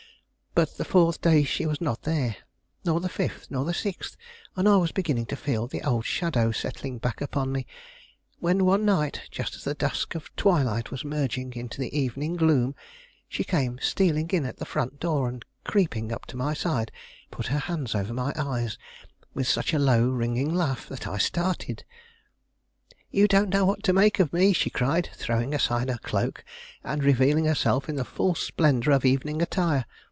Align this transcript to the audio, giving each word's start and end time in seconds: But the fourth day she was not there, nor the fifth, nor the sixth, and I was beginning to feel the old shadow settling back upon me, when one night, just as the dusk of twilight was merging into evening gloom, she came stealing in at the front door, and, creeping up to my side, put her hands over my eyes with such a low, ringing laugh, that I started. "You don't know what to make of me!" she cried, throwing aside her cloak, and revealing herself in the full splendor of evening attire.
But 0.53 0.75
the 0.75 0.83
fourth 0.83 1.21
day 1.21 1.45
she 1.45 1.65
was 1.65 1.79
not 1.79 2.01
there, 2.01 2.35
nor 2.83 2.99
the 2.99 3.07
fifth, 3.07 3.47
nor 3.49 3.63
the 3.63 3.73
sixth, 3.73 4.17
and 4.53 4.67
I 4.67 4.75
was 4.75 4.91
beginning 4.91 5.27
to 5.27 5.37
feel 5.37 5.65
the 5.65 5.81
old 5.81 6.03
shadow 6.05 6.51
settling 6.51 6.97
back 6.97 7.21
upon 7.21 7.53
me, 7.53 7.65
when 8.39 8.65
one 8.65 8.83
night, 8.83 9.21
just 9.31 9.55
as 9.55 9.63
the 9.63 9.73
dusk 9.73 10.13
of 10.13 10.35
twilight 10.35 10.91
was 10.91 11.05
merging 11.05 11.53
into 11.53 11.81
evening 11.95 12.35
gloom, 12.35 12.75
she 13.29 13.45
came 13.45 13.79
stealing 13.81 14.29
in 14.31 14.45
at 14.45 14.57
the 14.57 14.65
front 14.65 14.99
door, 14.99 15.29
and, 15.29 15.45
creeping 15.63 16.11
up 16.11 16.25
to 16.25 16.35
my 16.35 16.53
side, 16.53 16.91
put 17.31 17.47
her 17.47 17.59
hands 17.59 17.95
over 17.95 18.13
my 18.13 18.33
eyes 18.35 18.77
with 19.33 19.47
such 19.47 19.73
a 19.73 19.79
low, 19.79 20.09
ringing 20.09 20.53
laugh, 20.53 20.85
that 20.85 21.07
I 21.07 21.17
started. 21.17 21.85
"You 23.09 23.25
don't 23.25 23.53
know 23.53 23.63
what 23.63 23.83
to 23.83 23.93
make 23.93 24.19
of 24.19 24.33
me!" 24.33 24.51
she 24.51 24.69
cried, 24.69 25.11
throwing 25.15 25.53
aside 25.55 25.89
her 25.89 25.97
cloak, 25.99 26.43
and 26.83 27.05
revealing 27.05 27.45
herself 27.45 27.87
in 27.87 27.95
the 27.95 28.03
full 28.03 28.35
splendor 28.35 28.91
of 28.91 29.05
evening 29.05 29.41
attire. 29.41 29.85